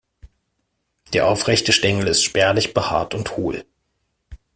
[1.13, 3.65] Der aufrechte Stängel ist spärlich behaart und hohl.